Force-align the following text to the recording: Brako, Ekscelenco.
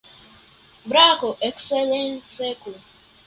Brako, 0.93 1.29
Ekscelenco. 1.49 2.73